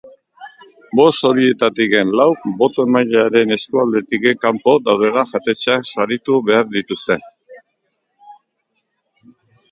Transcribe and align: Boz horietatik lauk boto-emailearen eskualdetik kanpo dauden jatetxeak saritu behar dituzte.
Boz 0.99 1.11
horietatik 1.29 1.91
lauk 2.19 2.45
boto-emailearen 2.61 3.53
eskualdetik 3.55 4.25
kanpo 4.45 4.73
dauden 4.87 5.17
jatetxeak 5.33 5.85
saritu 5.91 6.39
behar 6.47 6.65
dituzte. 6.77 7.19